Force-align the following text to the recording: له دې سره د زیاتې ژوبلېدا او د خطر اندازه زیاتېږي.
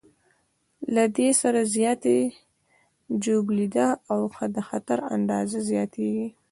له 0.93 1.03
دې 1.17 1.29
سره 1.41 1.59
د 1.63 1.67
زیاتې 1.77 2.17
ژوبلېدا 3.23 3.87
او 4.11 4.19
د 4.55 4.57
خطر 4.67 4.99
اندازه 5.15 5.57
زیاتېږي. 5.69 6.27